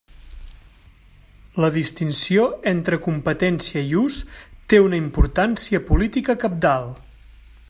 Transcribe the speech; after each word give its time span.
La 1.63 1.69
distinció 1.75 2.47
entre 2.73 2.99
competència 3.09 3.85
i 3.93 3.95
ús 4.03 4.19
té 4.73 4.83
una 4.89 5.01
importància 5.05 5.87
política 5.93 6.41
cabdal. 6.47 6.95